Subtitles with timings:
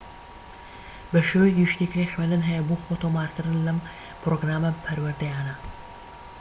[1.11, 3.79] بە شێوەیەکی گشتی کرێی خوێندن هەیە بۆ خۆتۆمارکردن لەم
[4.21, 5.55] پرۆگرامە پەروەردەییانە